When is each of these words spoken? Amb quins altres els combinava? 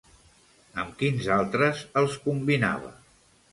Amb 0.83 0.95
quins 1.01 1.29
altres 1.37 1.85
els 2.03 2.19
combinava? 2.25 2.93